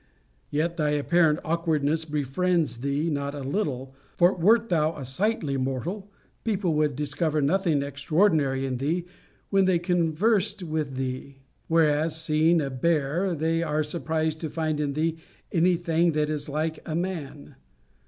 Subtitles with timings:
[0.49, 6.09] Yet thy apparent awkwardness befriends thee not a little: for wert thou a sightly mortal,
[6.43, 9.05] people would discover nothing extraordinary in thee,
[9.51, 11.37] when they conversed with thee:
[11.67, 15.19] whereas, seeing a bear, they are surprised to find in thee
[15.51, 17.53] any thing that is like a man.